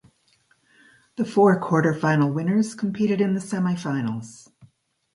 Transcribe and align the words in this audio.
The 1.15 1.25
four 1.25 1.59
quarter–final 1.59 2.31
winners 2.31 2.73
competed 2.73 3.21
in 3.21 3.35
the 3.35 3.39
semi–finals. 3.39 4.49